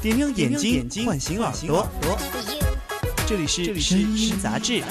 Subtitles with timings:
[0.00, 1.88] 点亮眼睛，唤醒耳朵。
[3.26, 4.82] 这里是声音杂志。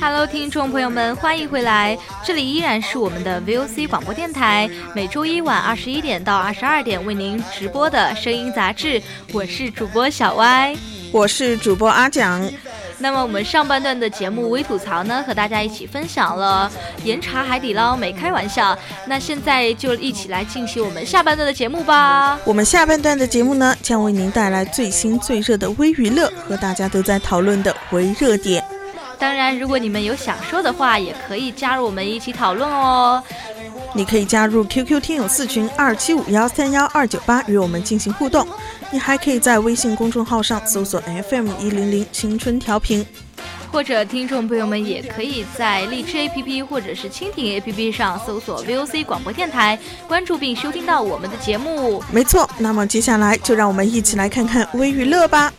[0.00, 1.98] Hello，听众朋友们，欢迎回来！
[2.28, 9.00] 这里依然是我们的 VOC 广播电台，每周一晚二十一点到二十二点为您直播的声音杂志。
[9.32, 10.76] 我是主播小歪，
[11.10, 12.46] 我是主播阿蒋。
[12.98, 16.70] 那么我们上半段的节目微吐槽呢，和大家一起分享了
[17.02, 18.78] 严查海底捞没开玩笑。
[19.06, 22.38] 那现在就一起来进行我们下半段的节目吧。
[22.44, 28.62] 我们下半段的节目呢，将为您带来最新最热的微娱乐和大家都在讨论的微热点。
[29.18, 33.22] 当然，如果你们有想说的话，也可以加入我们一起讨论哦。
[33.94, 38.46] 你可以加入 QQ 听友四群二七五幺三幺二九八与我们进行互动。
[38.90, 43.04] 你还可以在微信公众号上搜索 FM 一零零青春调频，
[43.72, 52.02] 或者听众朋友们也可以在荔枝 APP 或者是蜻蜓 APP 上搜索 VOC 广播电台，关注并收听到我们的节目。
[52.10, 55.52] 没错，那么接下来就让我们一起来看看微娱乐吧。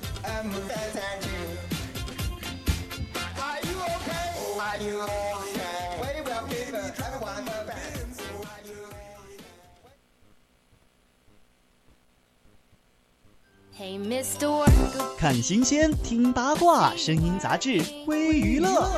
[15.18, 18.92] 看新鲜，听八卦，声音杂志，微娱乐。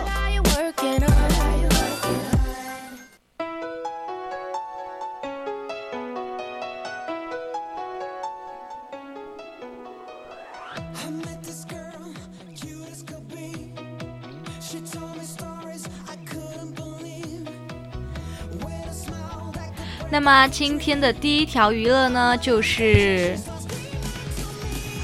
[20.10, 23.38] 那么今天的第一条娱乐呢，就是。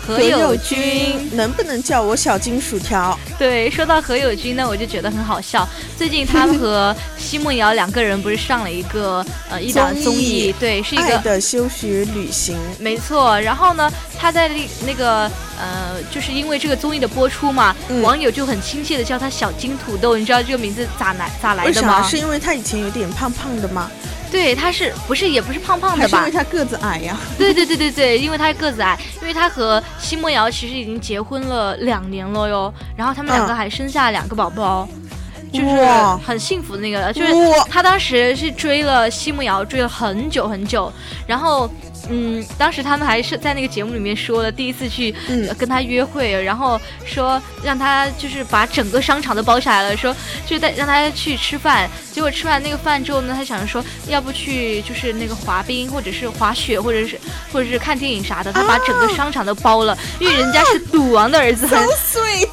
[0.07, 3.19] 何友君能不能叫我小金薯条？
[3.37, 5.67] 对，说到何友君呢，我就觉得很好笑。
[5.97, 13.37] 最近他和奚梦瑶两个人不是上了一个呃一档综艺，对，是一个的休学旅行，没错。
[13.41, 15.29] 然后呢，他在那那个
[15.59, 20.15] 呃，就是因为这个综艺的播出嘛，网友就很亲切的叫他小金土豆。
[20.15, 22.01] 你知道这个名字咋来咋来的吗？
[22.07, 23.91] 是因为他以前有点胖胖的吗？
[24.31, 26.19] 对，他是不是也不是胖胖的吧？
[26.19, 27.17] 因为他个子矮呀。
[27.37, 34.87] 对对对对对，因为他个子矮，因为他和奚梦瑶其实已经结婚了两年了哟，然后他们两个还生下两个宝宝，
[35.51, 35.67] 就是
[36.25, 37.11] 很幸福的那个。
[37.13, 37.33] 就是
[37.69, 40.91] 他当时是追了奚梦瑶，追了很久很久，
[41.25, 41.69] 然后。
[42.09, 45.13] 嗯，当时他们还是在那个节目里面说了，第一次去
[45.57, 50.15] 跟他约会，然后说让他就是把整个商场都包下来了，说
[50.45, 51.89] 就带让他去吃饭。
[52.13, 57.19] 结果吃完那个饭之后呢，他想着说要不去就是那个滑冰，或者是滑雪，或者是
[57.51, 58.53] 或者是看电影啥的。
[58.53, 62.47] 他把整个商场都包了，因为人家是赌王的儿子，很 sweet，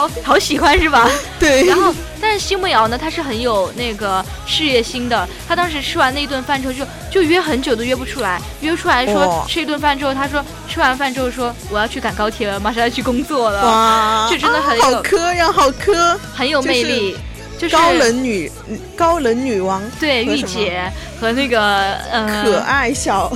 [0.00, 1.08] 好 好喜欢是吧？
[1.38, 1.66] 对。
[1.66, 1.94] 然后。
[2.22, 5.26] 但是奚梦瑶呢，她是很有那个事业心的。
[5.48, 8.38] 她当时吃完那一顿饭之后，就就约很久都约不出来。
[8.60, 13.64] 约出来说吃一顿饭之后，她说吃完饭之后说我要去赶高铁了，马上要去工作了。
[13.64, 17.12] 哇，就真的很有好磕呀，好磕，很有魅力。
[17.12, 17.22] 就是
[17.68, 18.50] 高冷女，
[18.96, 19.82] 高冷女王。
[19.98, 20.90] 对，御姐
[21.20, 23.28] 和那个呃 可爱小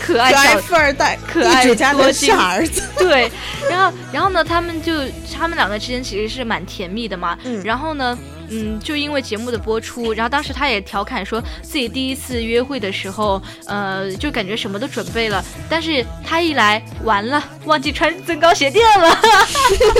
[0.00, 2.82] 可爱小富二代，可爱家的傻儿子。
[2.98, 3.30] 对，
[3.68, 4.92] 然后然后呢，他们就
[5.34, 7.36] 他们两个之间其实是蛮甜蜜的嘛。
[7.44, 8.16] 嗯，然后呢。
[8.52, 19.18] 嗯，就因为节目的播出，然后当时他也调侃说自己第一次约会的时候，呃，就感觉什么都准备了，但是他一来完了，忘记穿增高鞋垫了，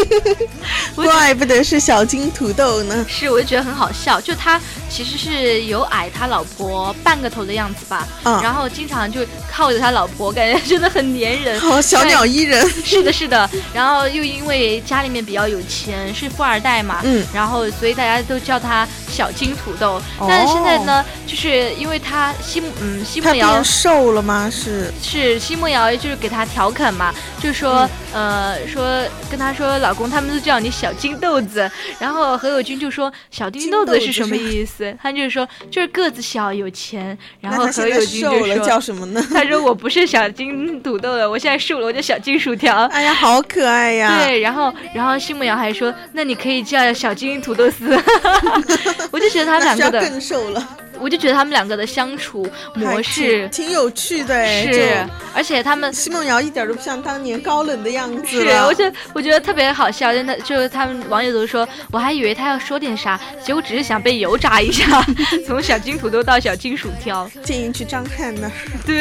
[0.95, 3.07] 怪不得是小金土豆呢。
[3.09, 9.21] 是，我就觉得很好笑，就他其实是有矮他老婆半个头的样子吧，嗯，然后经常就
[9.51, 12.69] 靠着他老婆，感觉真的很粘人，好小鸟依人。
[12.85, 18.42] 是的，是的，然后又因为家里面比较有钱，是富二代嘛，嗯，然后所以大家都。
[18.43, 24.51] 叫他小金土豆，但是现在呢，就是因为他奚嗯奚梦瑶瘦了吗？
[24.51, 34.95] 是是奚梦瑶就是给他调侃嘛，就说呃说跟他说老公他们都叫你小金豆子，然后何猷君就说小金豆子是什么意思？
[35.03, 39.25] 他就是说就是个子小有钱，然后何猷君就说叫什么呢？
[39.33, 42.85] 他说我不是小金土豆了，我现在瘦了，我叫小金薯条。
[42.93, 44.19] 哎呀，好可爱呀！
[44.19, 47.83] 对，然后然后奚梦瑶还说那你可以叫小金土豆丝。
[49.11, 50.77] 我就觉得他两个的更瘦了。
[51.03, 65.05] 我就觉得他们两个的相处模式挺有趣的，是，而且他们奚梦瑶一点都不像当年高冷的样子，是，我觉得我觉得特别好笑，真的就是他们网友都说，我还以为他要说点啥，结果只是想被油炸一下，
[65.47, 68.53] 从小金土豆到小金薯条，建议去张翰那儿。
[68.87, 69.01] 对，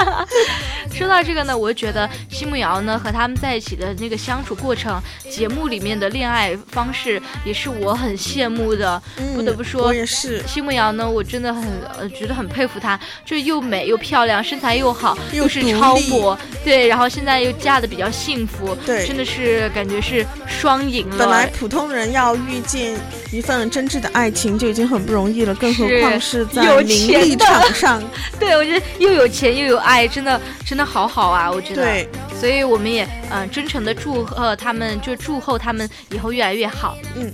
[0.96, 5.00] 说到这个呢，我就觉得奚梦瑶呢和他们在一起的那个相处过程，
[5.30, 9.00] 节目里面的恋爱方式也是我很羡慕的，
[9.34, 10.42] 不得不说，我也是。
[10.46, 11.64] 奚梦瑶呢，我真的很
[11.98, 21.18] 呃觉得很佩服她，就是又美又漂亮，身材又好，又是超模，对，然后现在又嫁的比较幸福，对，真的是感觉是双赢了。
[21.18, 22.94] 本来普通人要遇见
[23.30, 28.02] 一份真挚的爱情就已经很不容易了，更何况是在名利场上。
[28.38, 31.82] 对，我觉得又有钱又有爱，真的真的好好啊，我觉得。
[31.82, 32.08] 对，
[32.38, 36.96] 所以我们也嗯真诚的祝贺他们，就祝贺他们以后越来越好。
[37.16, 37.30] 嗯。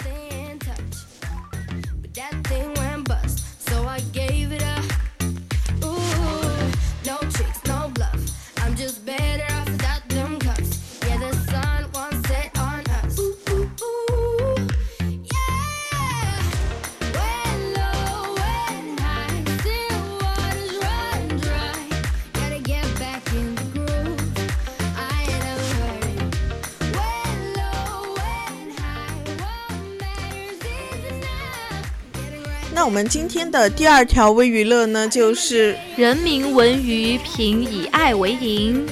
[32.89, 38.83] 我们今天的第二条微娱乐呢，就是人民文娱评以爱为营。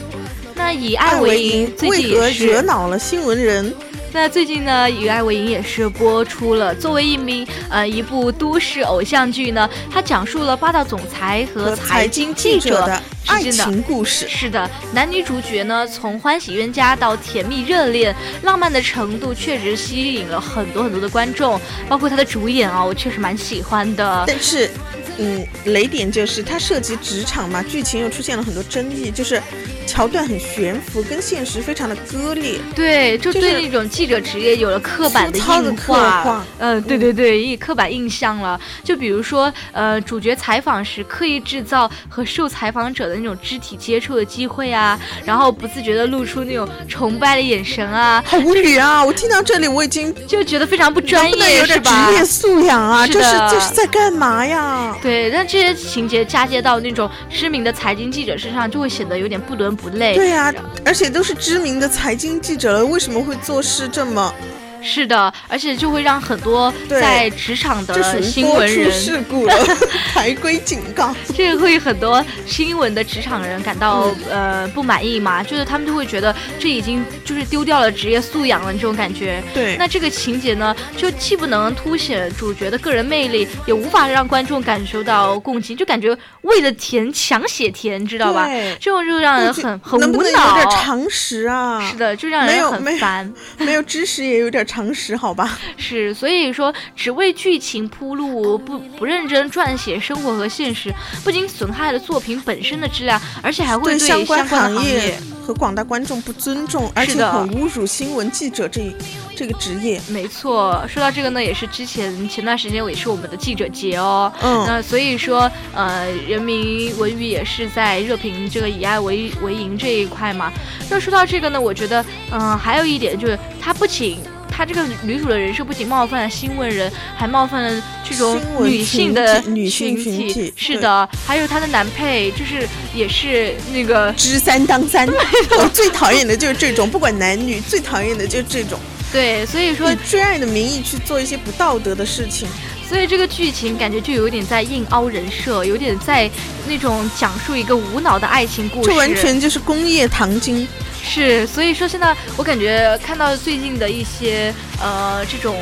[0.54, 3.72] 那以爱为营为何惹恼了新闻人？
[4.16, 6.74] 那最近呢，以爱为营也是播出了。
[6.74, 13.02] 作为一名呃一部都市偶像剧呢，它讲述了霸道总裁和财经记者的。
[13.26, 24.24] 爱情故事是的，男女主角呢，从欢喜冤家到甜蜜热恋，浪漫的程度确实吸引了很多很多的观众，包括他的主演啊，我确实蛮喜欢的。
[24.26, 24.70] 但是。
[25.18, 29.40] 嗯，雷点就是它涉及职场嘛，剧情又出现了很多争议，就是
[29.86, 32.58] 桥段很悬浮，跟现实非常的割裂。
[32.74, 36.44] 对，就对那种记者职业有了刻板的印画。
[36.58, 38.60] 嗯，对对对，以刻板印象了。
[38.82, 48.22] 就比如说，呃，主角采访时刻意制造和受采访者的那种肢体接触的机会啊，然后不自觉的露出那种崇拜的眼神啊。
[48.26, 49.04] 好无语啊！
[49.04, 52.06] 我听到这里我已经就觉得非常不专业，是吧？
[52.08, 54.96] 职业素养啊，这是这是在干嘛呀？
[55.00, 60.14] 对，但这些情节嫁接到那种知名的财经记者身上，就会显得有点不伦不累。
[60.14, 60.52] 对呀，
[60.84, 64.34] 而且都是知名的财经记者了，为什么会做事这么？
[64.82, 69.54] 是的，而且就会让很多在职场的新闻人事故了，
[70.12, 75.42] 台规警告，这个会很多新闻的职场人感到呃不满意嘛？
[75.42, 79.42] 就是他们就会觉得这已经就是丢掉了职业素养了这种感觉。
[79.52, 88.48] 对，那这个情节呢，就既不能凸显主角的个人魅力，也无法让观众感受到共情，就感觉为了甜强写甜，知道吧？
[88.80, 90.48] 这种就让人很很无脑。
[90.48, 91.80] 有点常识啊？
[91.90, 93.32] 是的，就让人很烦。
[93.58, 94.86] 没有知识也有点常。
[94.96, 100.90] 识好吧，是所以说只为剧情铺路，不不认真撰写生活和现实，
[101.22, 108.90] 不仅损害了作品本身的质量，而且还会对相关行业和广大观众不尊重，而且很侮辱新闻记者这
[109.36, 110.00] 这个职业。
[110.08, 114.32] 没错，说到这个呢，也是之前前段时间也是我们的记者节哦。
[114.40, 120.50] 嗯，那所以说呃，人民文娱也是在热评这个以爱为为营这一块嘛。
[120.88, 124.18] 那说到这个呢，我觉得嗯，还有一点就是它不仅
[124.56, 130.50] 她这个女主的人设不仅冒犯了新闻人，还冒犯了这种女性的女性群体。
[130.56, 135.06] 是的，还有她的男配，就是也是那个知三当三。
[135.60, 138.78] 我最讨厌的就是这种，不管男女，最讨厌的就是这种。
[139.12, 142.48] 对，所以说以追爱的名义去做一些不道德的事情。
[142.88, 146.30] 所以这个剧情感觉就有点在硬凹人设，有点在
[146.66, 148.88] 那种讲述一个无脑的爱情故事。
[148.88, 150.66] 这完全就是工业糖精。
[151.08, 155.56] 是，所以说现在我感觉看到最近的一些呃这种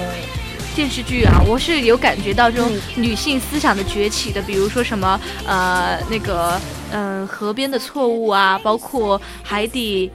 [0.75, 6.61] 电视剧啊，我是有感觉到这种女性思想的崛起的，比如说什么呃那个
[6.91, 10.11] 嗯河边的错误啊，包括海底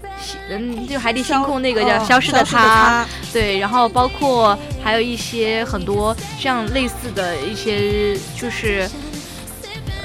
[0.50, 8.90] 嗯就海底星空那个叫消失的他，对，然后包括还有一些很多这样类似的一些就是。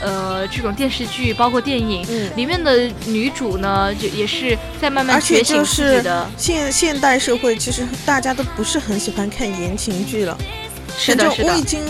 [0.01, 6.29] 呃，这种电视剧包括电影里面的女主呢，就也是在慢慢觉醒自己的。
[6.37, 10.37] 现现代社会其实大家都不是很喜欢看言情剧了。
[10.99, 11.53] 是的，是的。
[11.53, 11.81] 我已经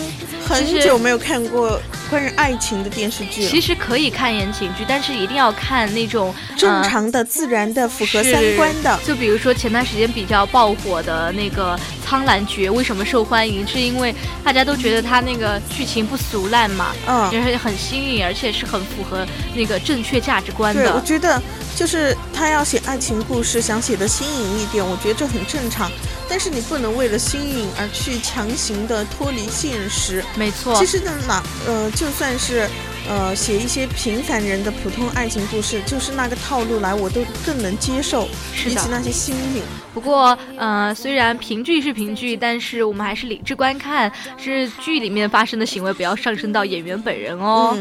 [0.46, 1.80] 很久没有看过
[2.14, 3.44] 关于爱情的电视剧。
[3.44, 8.96] 其实可以看言情剧，但是一定要看那种正常的、自然的、符合三观的。
[9.04, 13.66] 就比如说前段时间比较爆火的那个《苍兰诀》，为什么受欢迎？
[13.66, 20.82] 是因为大家都觉得它那个剧情不俗烂嘛，嗯，就是很新颖，而且是很符合那个正确价值观的。
[20.84, 21.42] 对，我觉得
[21.76, 25.90] 就是他要写爱情故事，想写的新颖一点，我觉得这很正常。
[26.28, 30.24] 但是你不能为了新颖而去强行的脱离现实。
[30.36, 30.74] 没错。
[30.76, 32.66] 其实呢，哪呃，就算是
[33.06, 38.26] 呃写一些平凡人的普通爱情故事，就是那个套路来，我都更能接受，
[38.64, 39.62] 比起那些新颖。
[39.92, 47.76] 不过呃，虽然评剧是评剧，但是我们还是理智观看，是剧里面发生的行为，不要上升到演员本人哦。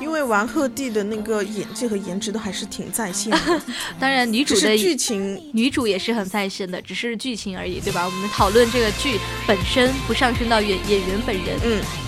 [0.00, 3.62] 因为王鹤棣的那个演技和颜值都还是挺在线的，
[3.98, 8.04] 当然女主的剧情，女主也是很在线的，只是剧情而已，对吧？
[8.04, 11.58] 我们讨论这个剧本身，不上升到演演员本人。
[11.64, 12.07] 嗯。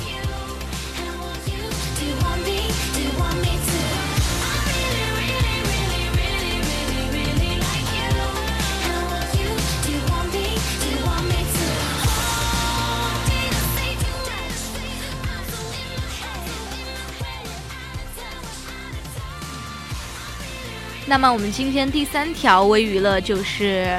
[21.11, 23.99] 那么我们今天第三条微娱乐就是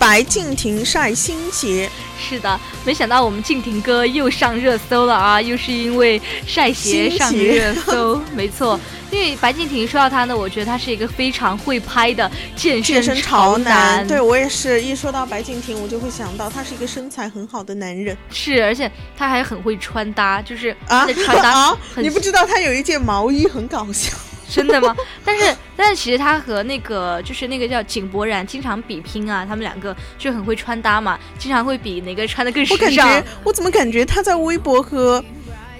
[0.00, 1.88] 白敬亭晒新鞋。
[2.20, 5.40] 是的，没想到我们敬亭哥又上热搜了啊！
[5.40, 8.78] 又是因为晒鞋上热搜， 没错。
[9.12, 14.04] 因为白敬亭说到他呢，我觉得他是一个非常会拍的健身潮男。
[14.08, 18.16] 对我也是一说到白敬亭，我就会想到他是一个身材很好的男人。
[18.32, 21.78] 是，而且他还很会穿搭，就是他的穿搭。
[22.02, 24.10] 你不知道他有一件毛衣很搞笑。
[24.54, 24.96] 真的吗？
[25.24, 32.78] 但是，但是其实他和那个就是那个叫井柏然经常比拼啊，他们两个就很会穿搭嘛，经常会比哪个穿的更时尚。
[32.78, 32.90] 我感
[33.22, 35.22] 觉，我怎么感觉他在微博和。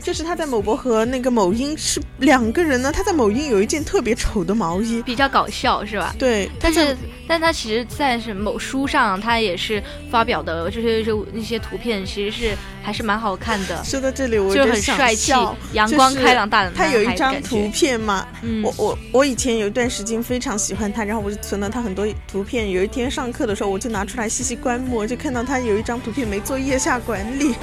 [0.02, 2.90] 就是他在某博和那个某音是两个人呢。
[2.92, 6.14] 他在某音有一件特别丑的毛衣，比较搞笑，是吧？
[6.18, 6.50] 对。
[6.58, 6.96] 但是，
[7.28, 13.84] 但他其实在是某书上，他也是发表的，就是就那些图片，其实是还是蛮好看的。
[13.84, 15.32] 说到这里，我就很帅气、
[15.74, 18.26] 阳光开朗大的他有一张图片嘛，
[18.62, 22.70] 我我我以前有一段时间非常喜欢他，然后我就存了他很多图片。
[22.70, 27.54] 有一天上课的时候，我就拿出来细细观摩，就看到他有一张图片没做腋下管理。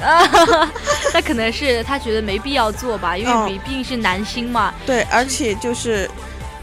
[1.12, 2.35] 那可能是他觉得没。
[2.36, 4.74] 没必要做吧，因为毕竟是男星嘛。
[4.84, 6.08] 对，而且就是，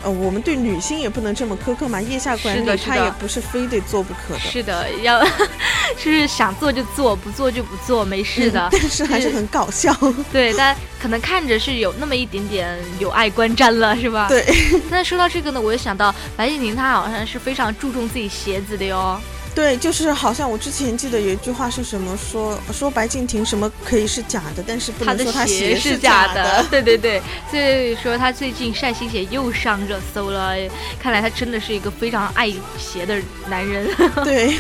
[0.03, 1.99] 呃，我们对女星也不能这么苛刻嘛。
[1.99, 4.39] 腋下管理他也不是非得做不可的。
[4.39, 5.19] 是的，要
[5.97, 8.69] 就是想做就做，不做就不做，没事的。
[8.71, 9.91] 但是还是很搞笑。
[10.31, 14.27] 对，但可能看着是有那么一点点有碍观瞻了，是吧？
[14.29, 14.45] 对。
[14.91, 19.19] 那说到这个呢，我又想到白敬亭，他好像是非常注重自己鞋子的哟。
[19.55, 26.65] 对，就是好像我之前记得有一句话是什么说说白敬亭什么可以是假的，但是不能说他鞋是假的。
[26.71, 30.55] 对对对，所以说他最近晒新鞋又上热搜了，
[30.99, 33.15] 看来他真的是一个非常爱鞋的
[33.47, 33.87] 男人。
[34.25, 34.57] 对，